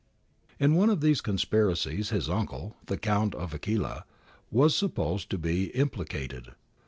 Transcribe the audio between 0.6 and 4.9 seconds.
one of these conspiracies his uncle, the Count of Aquila, was